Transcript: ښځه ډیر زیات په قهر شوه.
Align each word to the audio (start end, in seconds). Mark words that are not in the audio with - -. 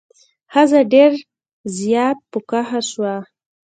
ښځه 0.53 0.79
ډیر 0.93 1.11
زیات 1.77 2.17
په 2.31 2.37
قهر 2.49 2.81
شوه. 2.91 3.15